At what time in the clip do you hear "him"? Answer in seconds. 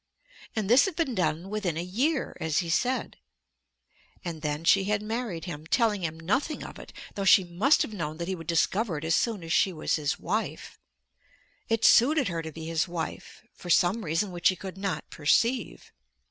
5.45-5.67, 6.03-6.19